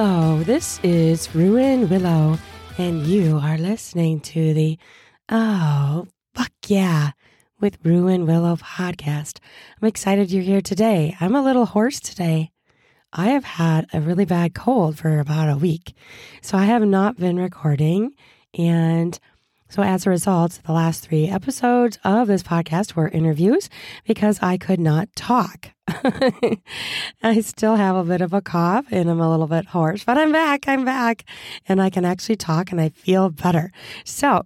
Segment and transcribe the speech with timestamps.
[0.00, 2.38] Hello, this is Ruan Willow,
[2.78, 4.78] and you are listening to the
[5.28, 6.06] Oh,
[6.36, 7.10] fuck yeah,
[7.58, 9.40] with Ruan Willow podcast.
[9.82, 11.16] I'm excited you're here today.
[11.20, 12.52] I'm a little hoarse today.
[13.12, 15.94] I have had a really bad cold for about a week,
[16.42, 18.12] so I have not been recording.
[18.56, 19.18] And
[19.68, 23.68] so, as a result, the last three episodes of this podcast were interviews
[24.06, 25.72] because I could not talk.
[27.22, 30.18] I still have a bit of a cough and I'm a little bit hoarse, but
[30.18, 30.68] I'm back.
[30.68, 31.24] I'm back
[31.66, 33.72] and I can actually talk and I feel better.
[34.04, 34.44] So,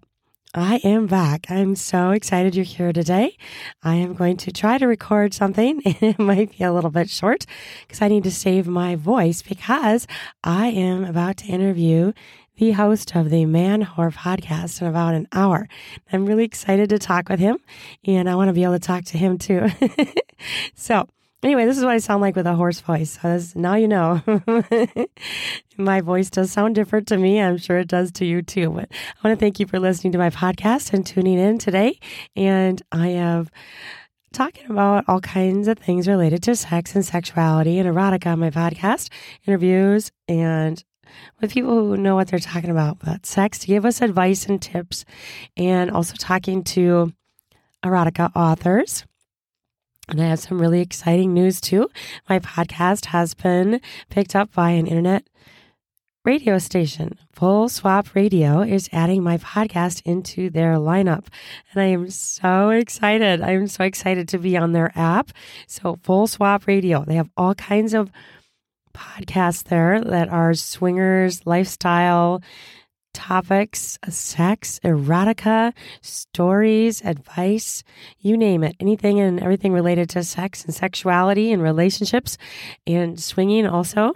[0.55, 1.47] I am back.
[1.50, 3.38] I'm so excited you're here today.
[3.83, 5.80] I am going to try to record something.
[5.84, 7.47] It might be a little bit short
[7.80, 10.06] because I need to save my voice because
[10.45, 12.12] I am about to interview
[12.56, 15.69] the host of the Man Whore podcast in about an hour.
[16.12, 17.56] I'm really excited to talk with him
[18.05, 19.69] and I want to be able to talk to him too.
[20.74, 21.09] so,
[21.42, 23.19] Anyway, this is what I sound like with a hoarse voice.
[23.20, 24.22] This, now you know.
[25.77, 27.41] my voice does sound different to me.
[27.41, 28.70] I'm sure it does to you too.
[28.70, 31.98] But I want to thank you for listening to my podcast and tuning in today.
[32.36, 33.50] And I have
[34.33, 38.50] talking about all kinds of things related to sex and sexuality and erotica on my
[38.50, 39.11] podcast,
[39.44, 40.83] interviews, and
[41.41, 44.62] with people who know what they're talking about about sex to give us advice and
[44.62, 45.05] tips,
[45.56, 47.12] and also talking to
[47.84, 49.05] erotica authors
[50.08, 51.91] and I have some really exciting news too.
[52.28, 55.25] My podcast has been picked up by an internet
[56.25, 57.19] radio station.
[57.33, 61.27] Full Swap Radio is adding my podcast into their lineup.
[61.72, 63.41] And I am so excited.
[63.41, 65.33] I'm so excited to be on their app.
[65.67, 68.11] So, Full Swap Radio, they have all kinds of
[68.94, 72.42] podcasts there that are swingers, lifestyle,
[73.12, 77.82] topics, sex, erotica, stories, advice,
[78.19, 82.38] you name it, anything and everything related to sex and sexuality and relationships
[82.86, 84.14] and swinging also.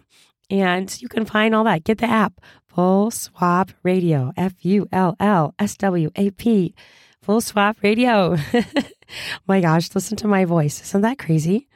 [0.50, 1.84] And you can find all that.
[1.84, 6.74] Get the app, Full Swap Radio, F U L L S W A P,
[7.22, 8.36] Full Swap Radio.
[9.48, 10.80] my gosh, listen to my voice.
[10.82, 11.68] Isn't that crazy?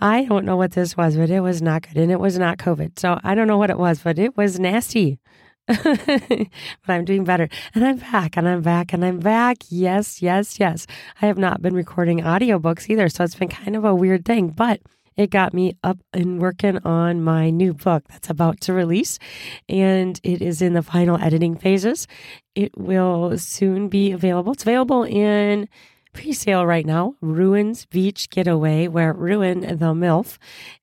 [0.00, 1.96] I don't know what this was, but it was not good.
[1.96, 2.98] And it was not COVID.
[2.98, 5.18] So I don't know what it was, but it was nasty.
[5.66, 6.48] but
[6.88, 7.48] I'm doing better.
[7.74, 9.58] And I'm back and I'm back and I'm back.
[9.70, 10.86] Yes, yes, yes.
[11.22, 13.08] I have not been recording audiobooks either.
[13.08, 14.80] So it's been kind of a weird thing, but
[15.16, 19.18] it got me up and working on my new book that's about to release.
[19.68, 22.06] And it is in the final editing phases.
[22.54, 24.52] It will soon be available.
[24.52, 25.68] It's available in
[26.14, 30.38] pre-sale right now Ruan's beach getaway where Ruan the milf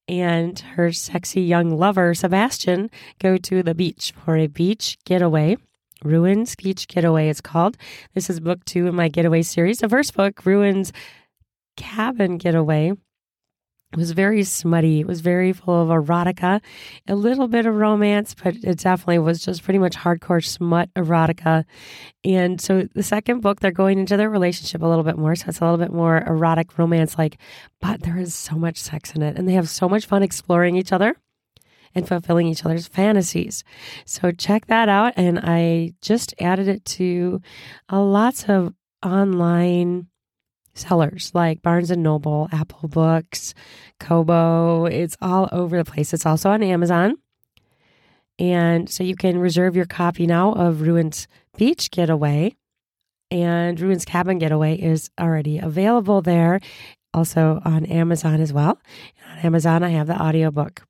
[0.08, 5.58] and her sexy young lover sebastian go to the beach for a beach getaway.
[6.04, 7.78] Ruan's beach getaway it's called.
[8.14, 9.80] This is book two in my getaway series.
[9.80, 10.92] The first book Ruan's
[11.78, 12.92] cabin getaway
[13.92, 15.02] it was very smutty.
[15.02, 16.62] It was very full of erotica,
[17.08, 21.66] a little bit of romance, but it definitely was just pretty much hardcore smut erotica.
[22.24, 25.36] And so the second book, they're going into their relationship a little bit more.
[25.36, 27.38] So it's a little bit more erotic romance like,
[27.82, 29.38] but there is so much sex in it.
[29.38, 31.18] And they have so much fun exploring each other
[31.94, 33.66] and fulfilling each other's fantasies.
[34.06, 35.14] So check that out.
[35.18, 37.42] And I just added it to
[37.92, 40.08] uh, lots of online
[40.74, 43.54] sellers like Barnes and Noble, Apple Books,
[44.00, 44.86] Kobo.
[44.86, 46.14] It's all over the place.
[46.14, 47.16] It's also on Amazon.
[48.40, 51.28] And so you can reserve your copy now of Ruan's
[51.58, 52.56] Beach Getaway.
[53.30, 56.60] And Ruan's Cabin Getaway is already available there,
[57.14, 58.80] also on Amazon as well.
[59.30, 60.84] On Amazon, I have the audiobook.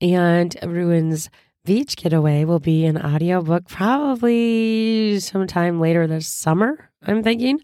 [0.00, 1.28] And Ruan's
[1.64, 7.60] Beach Getaway will be an audiobook probably sometime later this summer, I'm thinking.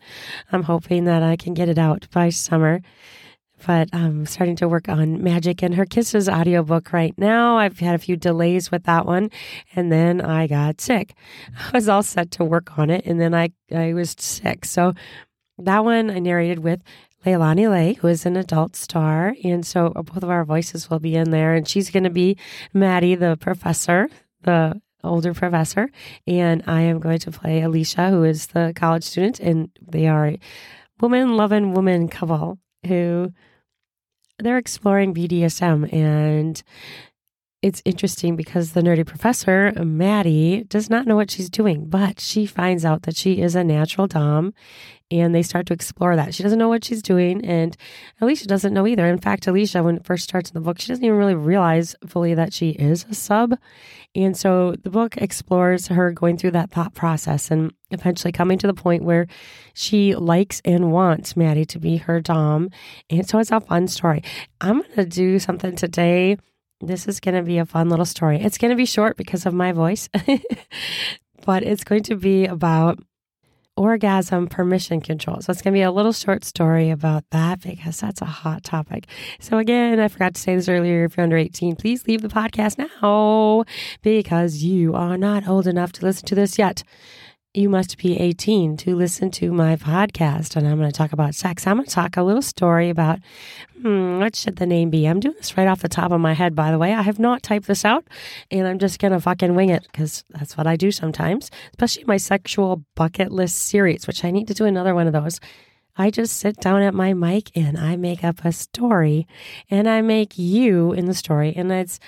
[0.52, 2.80] I'm hoping that I can get it out by summer.
[3.66, 7.56] But I'm starting to work on Magic and Her Kisses audiobook right now.
[7.56, 9.30] I've had a few delays with that one.
[9.74, 11.14] And then I got sick.
[11.58, 13.04] I was all set to work on it.
[13.04, 14.64] And then I, I was sick.
[14.64, 14.94] So
[15.58, 16.82] that one I narrated with
[17.24, 19.34] Leilani Lei, who is an adult star.
[19.44, 21.54] And so both of our voices will be in there.
[21.54, 22.36] And she's going to be
[22.72, 24.08] Maddie, the professor,
[24.42, 25.90] the older professor.
[26.26, 29.40] And I am going to play Alicia, who is the college student.
[29.40, 30.38] And they are a
[31.00, 33.32] woman loving woman couple who
[34.38, 35.92] they're exploring BDSM.
[35.92, 36.62] And
[37.60, 42.46] it's interesting because the nerdy professor, Maddie, does not know what she's doing, but she
[42.46, 44.54] finds out that she is a natural Dom
[45.10, 46.34] and they start to explore that.
[46.34, 47.74] She doesn't know what she's doing, and
[48.20, 49.06] Alicia doesn't know either.
[49.06, 51.96] In fact, Alicia, when it first starts in the book, she doesn't even really realize
[52.06, 53.54] fully that she is a sub.
[54.14, 58.66] And so the book explores her going through that thought process and eventually coming to
[58.66, 59.26] the point where
[59.72, 62.68] she likes and wants Maddie to be her Dom.
[63.08, 64.22] And so it's a fun story.
[64.60, 66.36] I'm going to do something today
[66.80, 68.40] this is going to be a fun little story.
[68.40, 70.08] It's going to be short because of my voice,
[71.44, 72.98] but it's going to be about
[73.76, 75.40] orgasm permission control.
[75.40, 78.64] So it's going to be a little short story about that because that's a hot
[78.64, 79.06] topic.
[79.38, 81.04] So again, I forgot to say this earlier.
[81.04, 83.64] If you're under 18, please leave the podcast now
[84.02, 86.82] because you are not old enough to listen to this yet
[87.54, 90.54] you must be 18 to listen to my podcast.
[90.54, 91.66] And I'm going to talk about sex.
[91.66, 93.20] I'm going to talk a little story about
[93.80, 95.06] hmm, what should the name be?
[95.06, 96.92] I'm doing this right off the top of my head, by the way.
[96.92, 98.06] I have not typed this out
[98.50, 102.04] and I'm just going to fucking wing it because that's what I do sometimes, especially
[102.04, 105.40] my sexual bucket list series, which I need to do another one of those.
[105.96, 109.26] I just sit down at my mic and I make up a story
[109.68, 111.54] and I make you in the story.
[111.56, 111.98] And it's,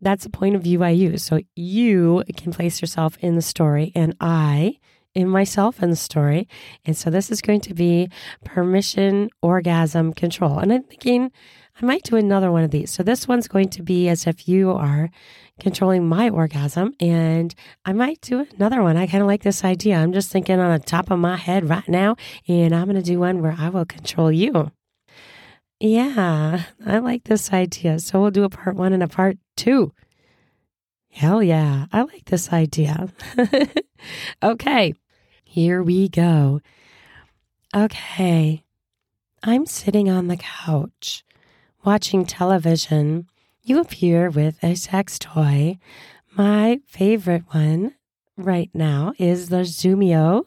[0.00, 1.22] that's the point of view I use.
[1.24, 4.78] So you can place yourself in the story and I
[5.14, 6.48] in myself in the story.
[6.84, 8.08] And so this is going to be
[8.44, 10.58] permission orgasm control.
[10.58, 11.30] And I'm thinking
[11.80, 12.90] I might do another one of these.
[12.90, 15.10] So this one's going to be as if you are
[15.58, 16.94] controlling my orgasm.
[17.00, 17.54] And
[17.84, 18.96] I might do another one.
[18.96, 19.96] I kind of like this idea.
[19.96, 22.16] I'm just thinking on the top of my head right now.
[22.46, 24.70] And I'm going to do one where I will control you.
[25.80, 27.98] Yeah, I like this idea.
[27.98, 29.92] So we'll do a part one and a part two.
[31.10, 33.12] Hell yeah, I like this idea.
[34.42, 34.94] okay,
[35.44, 36.60] here we go.
[37.74, 38.64] Okay,
[39.42, 41.24] I'm sitting on the couch
[41.84, 43.28] watching television.
[43.62, 45.78] You appear with a sex toy.
[46.36, 47.94] My favorite one
[48.36, 50.44] right now is the Zumio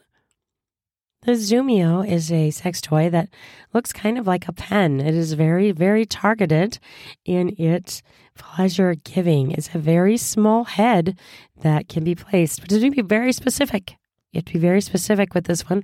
[1.27, 3.27] the Zumio is a sex toy that
[3.73, 5.01] looks kind of like a pen.
[5.01, 6.79] It is very, very targeted
[7.25, 8.01] in its
[8.37, 9.51] pleasure giving.
[9.51, 11.19] It's a very small head
[11.63, 13.97] that can be placed, but it to be very specific.
[14.31, 15.83] You have to be very specific with this one.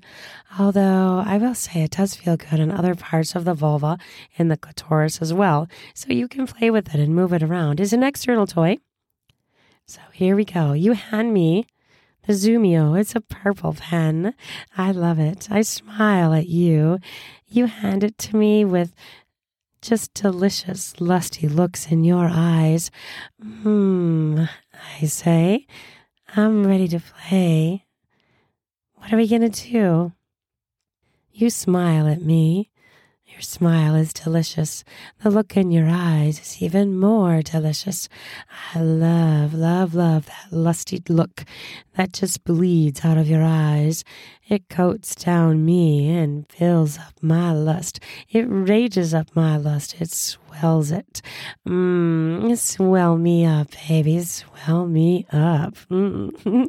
[0.57, 3.97] Although I will say it does feel good in other parts of the vulva
[4.37, 5.67] and the clitoris as well.
[5.93, 7.81] So you can play with it and move it around.
[7.81, 8.77] It's an external toy.
[9.87, 10.71] So here we go.
[10.71, 11.67] You hand me
[12.25, 14.33] the Zumio, it's a purple pen.
[14.77, 15.49] I love it.
[15.51, 16.99] I smile at you.
[17.47, 18.93] You hand it to me with
[19.81, 22.89] just delicious, lusty looks in your eyes.
[23.41, 24.45] Hmm,
[25.01, 25.67] I say.
[26.35, 27.85] I'm ready to play.
[28.95, 30.13] What are we going to do?
[31.33, 32.69] You smile at me.
[33.33, 34.83] Your smile is delicious.
[35.23, 38.07] The look in your eyes is even more delicious.
[38.75, 41.43] I love, love, love that lusty look
[41.95, 44.03] that just bleeds out of your eyes.
[44.47, 47.99] It coats down me and fills up my lust.
[48.29, 49.99] It rages up my lust.
[49.99, 51.23] It swells it.
[51.67, 54.21] Mmm, swell me up, baby.
[54.21, 55.73] Swell me up.
[55.89, 56.67] Mm.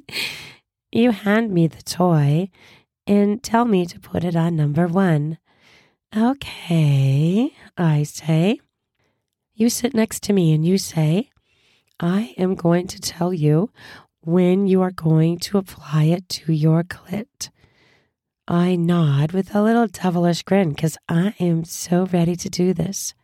[0.93, 2.49] you hand me the toy
[3.07, 5.37] and tell me to put it on number one.
[6.17, 8.61] Okay, I say.
[9.55, 11.31] You sit next to me and you say,
[11.99, 13.71] I am going to tell you
[14.21, 17.51] when you are going to apply it to your clit.
[18.47, 23.15] I nod with a little devilish grin because I am so ready to do this.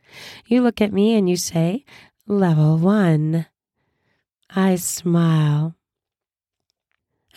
[0.47, 1.85] You look at me and you say,
[2.27, 3.47] Level one.
[4.51, 5.77] I smile.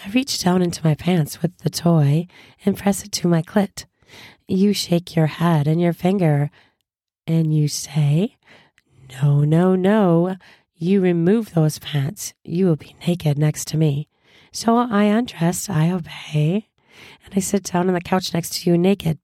[0.03, 2.25] I reach down into my pants with the toy
[2.65, 3.85] and press it to my clit
[4.47, 6.49] you shake your head and your finger
[7.25, 8.37] and you say,
[9.21, 10.35] No, no, no.
[10.75, 12.33] You remove those pants.
[12.43, 14.09] You will be naked next to me.
[14.51, 16.67] So I undress, I obey,
[17.25, 19.17] and I sit down on the couch next to you naked.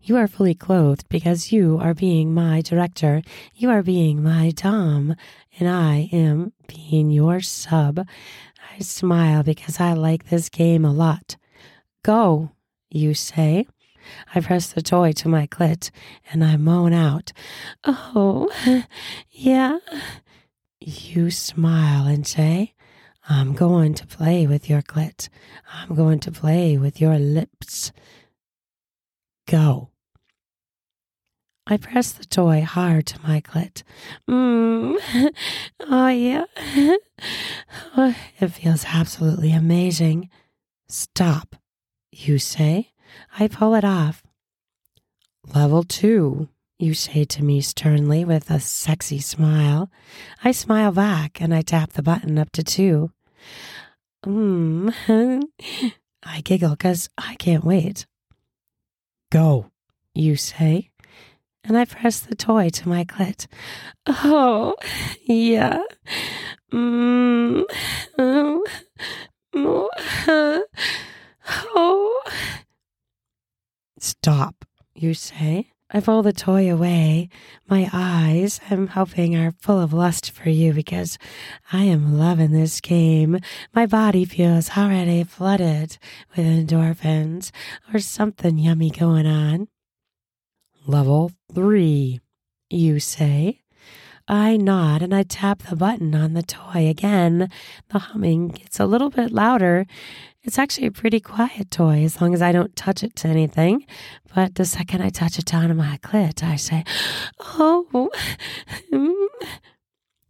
[0.00, 3.22] You are fully clothed because you are being my director.
[3.56, 5.16] You are being my Dom,
[5.58, 8.06] and I am being your sub.
[8.72, 11.36] I smile because I like this game a lot.
[12.04, 12.52] Go,
[12.96, 13.66] you say.
[14.34, 15.90] I press the toy to my clit
[16.32, 17.32] and I moan out,
[17.84, 18.50] Oh,
[19.30, 19.78] yeah.
[20.80, 22.74] You smile and say,
[23.28, 25.28] I'm going to play with your clit.
[25.72, 27.90] I'm going to play with your lips.
[29.48, 29.90] Go.
[31.66, 33.82] I press the toy hard to my clit.
[34.28, 34.96] Mmm.
[35.88, 36.44] Oh, yeah.
[37.96, 40.28] Oh, it feels absolutely amazing.
[40.88, 41.56] Stop,
[42.16, 42.92] you say.
[43.38, 44.22] I pull it off.
[45.54, 49.90] Level two, you say to me sternly with a sexy smile.
[50.42, 53.10] I smile back and I tap the button up to two.
[54.24, 54.90] Hmm.
[56.22, 58.06] I giggle because I can't wait.
[59.30, 59.70] Go,
[60.14, 60.90] you say,
[61.62, 63.46] and I press the toy to my clit.
[64.06, 64.74] Oh,
[65.24, 65.82] yeah.
[66.72, 67.64] Mm.
[68.18, 68.64] Oh.
[71.46, 72.22] oh.
[73.98, 75.70] Stop, you say.
[75.88, 77.28] I pull the toy away.
[77.68, 81.16] My eyes, I'm hoping, are full of lust for you because
[81.72, 83.38] I am loving this game.
[83.72, 85.96] My body feels already flooded
[86.36, 87.52] with endorphins
[87.94, 89.68] or something yummy going on.
[90.86, 92.20] Level three,
[92.68, 93.60] you say.
[94.28, 97.48] I nod and I tap the button on the toy again.
[97.90, 99.86] The humming gets a little bit louder.
[100.46, 103.84] It's actually a pretty quiet toy as long as I don't touch it to anything.
[104.32, 106.84] But the second I touch it down to my clit, I say,
[107.40, 108.10] Oh,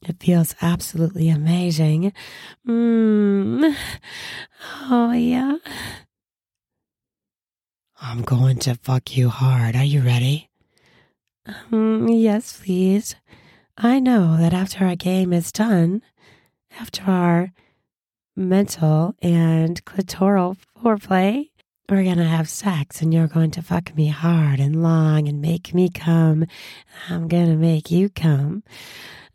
[0.03, 2.15] it feels absolutely amazing.
[2.67, 3.77] Mmm.
[4.89, 5.57] Oh, yeah.
[8.01, 9.77] I'm going to fuck you hard.
[9.77, 10.49] Are you ready?
[11.71, 13.17] Um, yes, please.
[13.77, 16.01] I know that after our game is done,
[16.81, 17.53] after our
[18.37, 21.51] mental and clitoral foreplay,
[21.89, 25.41] we're going to have sex and you're going to fuck me hard and long and
[25.41, 26.47] make me come.
[27.09, 28.63] I'm going to make you come.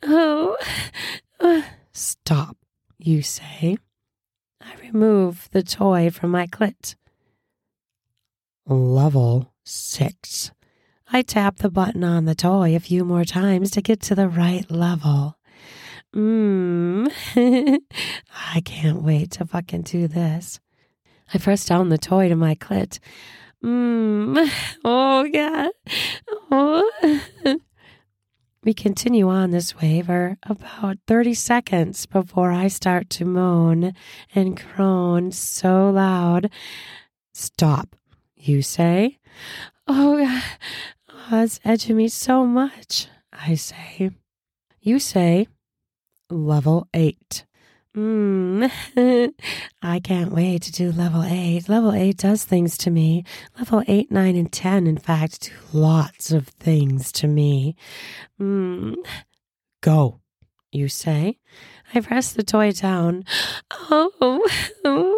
[0.03, 0.57] Oh,
[1.91, 2.57] stop,
[2.97, 3.77] you say.
[4.61, 6.95] I remove the toy from my clit.
[8.67, 10.51] Level six.
[11.11, 14.29] I tap the button on the toy a few more times to get to the
[14.29, 15.37] right level.
[16.15, 17.11] Mmm.
[18.55, 20.59] I can't wait to fucking do this.
[21.33, 22.99] I press down the toy to my clit.
[23.63, 24.49] Mmm.
[24.83, 25.71] Oh, God.
[26.51, 27.57] Oh.
[28.63, 33.95] We continue on this way for about 30 seconds before I start to moan
[34.35, 36.51] and groan so loud.
[37.33, 37.95] Stop,
[38.35, 39.17] you say.
[39.87, 40.43] Oh, God.
[41.09, 44.11] Oh, it's edging me so much, I say.
[44.79, 45.47] You say,
[46.31, 47.45] level eight.
[47.95, 48.71] Mm,
[49.81, 51.67] I can't wait to do level eight.
[51.67, 53.25] Level eight does things to me.
[53.57, 57.75] Level eight, nine, and ten, in fact, do lots of things to me.
[58.39, 58.95] Mm.
[59.81, 60.21] Go,
[60.71, 61.37] you say.
[61.93, 63.25] I press the toy down.
[63.69, 64.47] Oh.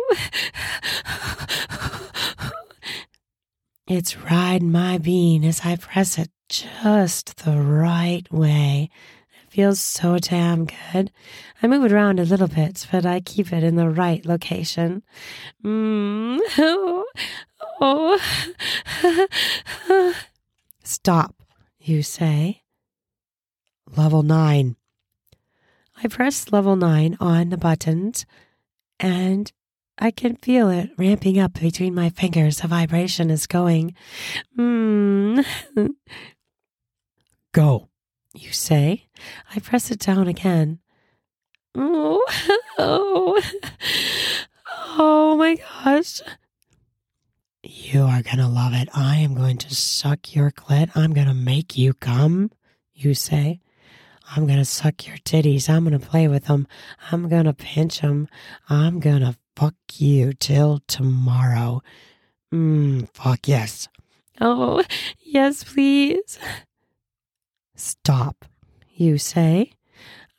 [3.85, 8.89] It's riding my bean as I press it just the right way.
[9.53, 11.11] Feels so damn good.
[11.61, 15.03] I move it around a little bit, but I keep it in the right location.
[15.63, 16.39] Mm.
[17.79, 18.19] Oh.
[19.03, 20.13] oh.
[20.83, 21.35] Stop,
[21.79, 22.63] you say.
[23.95, 24.75] Level 9.
[26.03, 28.25] I press level 9 on the buttons
[28.99, 29.51] and
[29.99, 32.57] I can feel it ramping up between my fingers.
[32.57, 33.95] The vibration is going.
[34.57, 35.45] Mm.
[37.53, 37.89] Go,
[38.33, 39.07] you say.
[39.55, 40.79] I press it down again.
[41.75, 42.23] Oh,
[42.77, 43.41] oh,
[44.97, 46.21] oh my gosh.
[47.63, 48.89] You are going to love it.
[48.93, 50.91] I am going to suck your clit.
[50.95, 52.51] I'm going to make you come,
[52.93, 53.61] you say.
[54.35, 55.69] I'm going to suck your titties.
[55.69, 56.67] I'm going to play with them.
[57.11, 58.27] I'm going to pinch them.
[58.69, 61.81] I'm going to fuck you till tomorrow.
[62.53, 63.87] Mmm, fuck yes.
[64.41, 64.83] Oh,
[65.19, 66.39] yes, please.
[67.75, 68.45] Stop,
[68.93, 69.71] you say.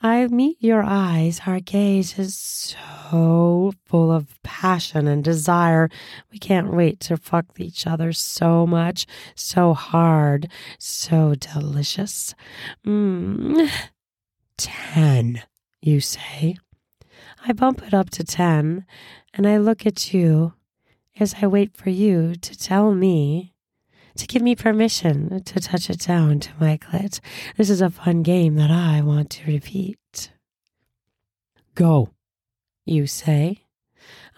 [0.01, 1.41] I meet your eyes.
[1.47, 5.89] Our gaze is so full of passion and desire.
[6.31, 10.49] We can't wait to fuck each other so much, so hard,
[10.79, 12.35] so delicious.
[12.87, 13.71] Mmm.
[14.59, 15.43] Ten,
[15.81, 16.57] you say.
[17.47, 18.85] I bump it up to 10
[19.33, 20.53] and I look at you
[21.19, 23.54] as I wait for you to tell me
[24.17, 27.21] to give me permission to touch it down to my clit.
[27.57, 30.31] This is a fun game that I want to repeat.
[31.75, 32.11] Go,
[32.85, 33.63] you say.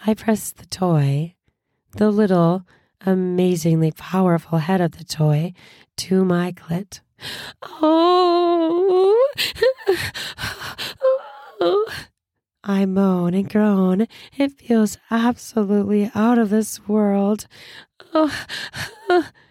[0.06, 1.34] I press the toy,
[1.92, 2.64] the little,
[3.04, 5.52] amazingly powerful head of the toy,
[5.98, 7.00] to my clit.
[7.62, 9.26] Oh!
[11.60, 11.92] oh.
[12.68, 14.08] I moan and groan.
[14.36, 17.46] It feels absolutely out of this world.
[18.12, 18.34] Oh,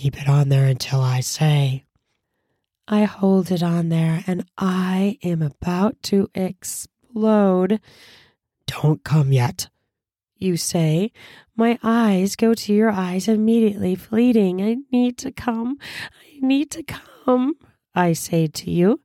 [0.00, 1.84] Keep it on there until I say.
[2.88, 7.80] I hold it on there and I am about to explode.
[8.66, 9.68] Don't come yet,
[10.38, 11.12] you say.
[11.54, 14.62] My eyes go to your eyes immediately, pleading.
[14.62, 15.76] I need to come.
[15.82, 17.56] I need to come,
[17.94, 19.00] I say to you.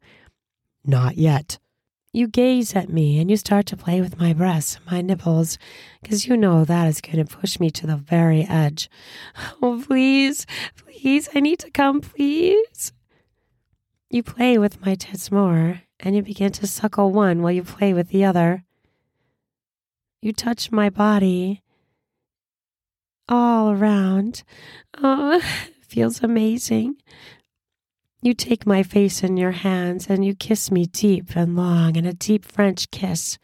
[0.85, 1.57] Not yet.
[2.15, 5.57] You gaze at me and you start to play with my breasts my nipples
[6.01, 8.89] because you know that is going to push me to the very edge.
[9.61, 10.45] Oh, please,
[10.77, 12.93] please, I need to come, please.
[14.09, 17.93] You play with my tits more and you begin to suckle one while you play
[17.93, 18.63] with the other.
[20.21, 21.63] You touch my body
[23.27, 24.43] all around.
[25.03, 25.41] Oh,
[25.81, 26.95] feels amazing.
[28.25, 32.07] You take my face in your hands and you kiss me deep and long in
[32.07, 33.37] a deep French kiss.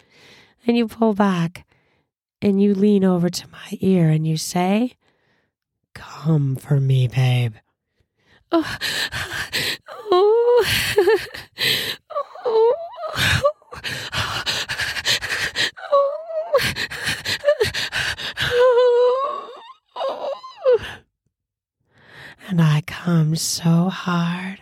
[0.66, 1.68] And you pull back
[2.42, 4.94] and you lean over to my ear and you say,
[5.94, 7.54] Come for me, babe.
[8.52, 8.76] Oh,
[10.12, 10.66] oh,
[12.44, 12.74] oh,
[19.96, 20.80] oh,
[22.50, 24.61] and I come so hard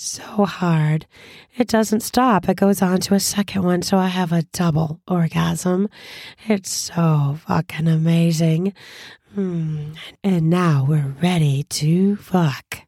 [0.00, 1.06] so hard.
[1.56, 2.48] It doesn't stop.
[2.48, 3.82] It goes on to a second one.
[3.82, 5.88] So I have a double orgasm.
[6.48, 8.72] It's so fucking amazing.
[9.34, 9.92] Hmm.
[10.24, 12.80] And now we're ready to fuck.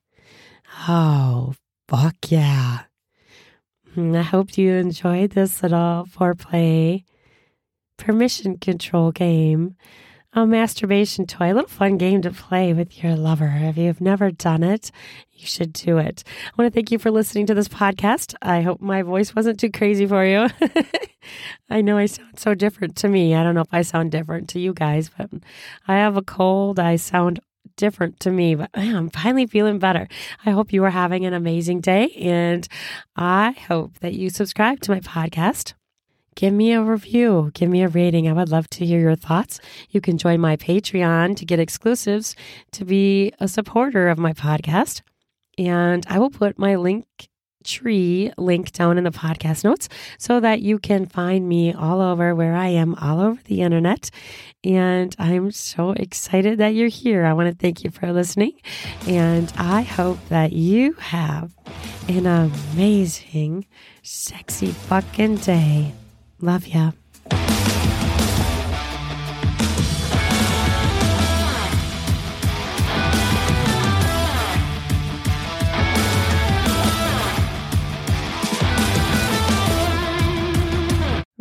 [0.88, 1.54] Oh,
[1.88, 2.80] fuck yeah.
[3.94, 7.04] Hmm, I hope you enjoyed this little foreplay
[7.98, 9.76] permission control game
[10.34, 13.52] a masturbation toy, a little fun game to play with your lover.
[13.54, 14.90] If you've never done it,
[15.32, 16.24] you should do it.
[16.26, 18.34] I want to thank you for listening to this podcast.
[18.40, 20.48] I hope my voice wasn't too crazy for you.
[21.70, 23.34] I know I sound so different to me.
[23.34, 25.28] I don't know if I sound different to you guys, but
[25.86, 26.78] I have a cold.
[26.78, 27.40] I sound
[27.76, 30.08] different to me, but I'm finally feeling better.
[30.46, 32.66] I hope you are having an amazing day, and
[33.16, 35.74] I hope that you subscribe to my podcast
[36.34, 38.28] give me a review, give me a rating.
[38.28, 39.60] I would love to hear your thoughts.
[39.90, 42.34] You can join my Patreon to get exclusives,
[42.72, 45.02] to be a supporter of my podcast.
[45.58, 47.06] And I will put my link
[47.62, 52.34] tree link down in the podcast notes so that you can find me all over
[52.34, 54.10] where I am, all over the internet.
[54.64, 57.24] And I'm so excited that you're here.
[57.24, 58.52] I want to thank you for listening.
[59.06, 61.54] And I hope that you have
[62.08, 63.66] an amazing,
[64.02, 65.94] sexy fucking day.
[66.42, 67.01] Love ya.